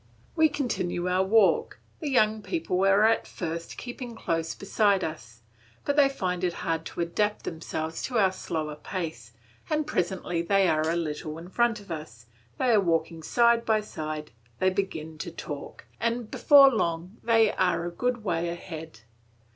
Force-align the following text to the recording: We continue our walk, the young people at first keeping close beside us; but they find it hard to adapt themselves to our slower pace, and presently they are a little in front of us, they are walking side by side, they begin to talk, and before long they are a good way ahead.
We 0.35 0.49
continue 0.49 1.07
our 1.07 1.21
walk, 1.23 1.77
the 1.99 2.09
young 2.09 2.41
people 2.41 2.83
at 2.87 3.27
first 3.27 3.77
keeping 3.77 4.15
close 4.15 4.55
beside 4.55 5.03
us; 5.03 5.41
but 5.85 5.95
they 5.95 6.09
find 6.09 6.43
it 6.43 6.53
hard 6.65 6.85
to 6.85 7.01
adapt 7.01 7.43
themselves 7.45 8.01
to 8.05 8.17
our 8.17 8.31
slower 8.31 8.73
pace, 8.75 9.33
and 9.69 9.85
presently 9.85 10.41
they 10.41 10.67
are 10.67 10.89
a 10.89 10.95
little 10.95 11.37
in 11.37 11.49
front 11.49 11.79
of 11.79 11.91
us, 11.91 12.25
they 12.57 12.71
are 12.71 12.81
walking 12.81 13.21
side 13.21 13.63
by 13.63 13.81
side, 13.81 14.31
they 14.57 14.71
begin 14.71 15.19
to 15.19 15.29
talk, 15.29 15.85
and 15.99 16.31
before 16.31 16.71
long 16.71 17.17
they 17.23 17.53
are 17.53 17.85
a 17.85 17.91
good 17.91 18.23
way 18.23 18.49
ahead. 18.49 19.01